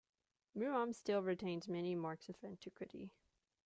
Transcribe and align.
Murom 0.57 0.93
still 0.95 1.21
retains 1.21 1.67
many 1.67 1.93
marks 1.93 2.27
of 2.27 2.35
antiquity. 2.43 3.11